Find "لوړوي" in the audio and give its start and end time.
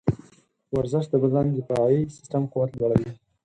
2.79-3.11